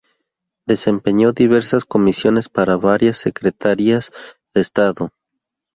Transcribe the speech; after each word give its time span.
Desempeñó 0.65 1.31
diversas 1.31 1.85
comisiones 1.85 2.49
para 2.49 2.75
varias 2.75 3.19
secretarías 3.19 4.11
de 4.55 4.61
estado. 4.61 5.11